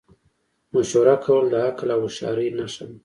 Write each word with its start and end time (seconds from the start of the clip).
مشوره 0.73 1.15
کول 1.25 1.45
د 1.51 1.55
عقل 1.67 1.87
او 1.95 2.01
هوښیارۍ 2.03 2.47
نښه 2.57 2.83
ده. 2.89 2.97